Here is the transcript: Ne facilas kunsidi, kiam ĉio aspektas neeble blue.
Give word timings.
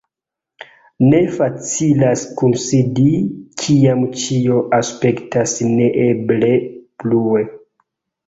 Ne 1.09 1.17
facilas 1.35 2.21
kunsidi, 2.39 3.11
kiam 3.63 4.01
ĉio 4.21 4.57
aspektas 4.79 5.55
neeble 5.75 6.49
blue. 7.05 7.47